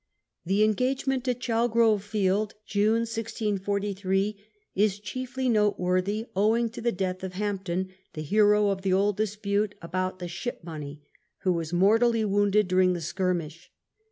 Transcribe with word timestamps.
The 0.43 0.63
engagement 0.63 1.27
at 1.27 1.39
Chalgrove 1.41 2.01
Field 2.01 2.55
(June, 2.65 3.01
1643) 3.01 4.35
is 4.73 4.99
chiefly 4.99 5.47
noteworthy 5.47 6.25
owing 6.35 6.71
to 6.71 6.81
the 6.81 6.91
death 6.91 7.23
of 7.23 7.33
Hampden, 7.33 7.89
the 8.13 8.23
hero 8.23 8.69
of 8.69 8.81
the 8.81 8.93
old 8.93 9.15
dispute 9.17 9.75
about 9.79 10.17
the 10.17 10.27
Ship 10.27 10.63
money, 10.63 11.03
who 11.43 11.53
was 11.53 11.71
mortally 11.71 12.25
wounded 12.25 12.67
during 12.67 12.93
the 12.93 12.99
skirmish. 13.01 13.69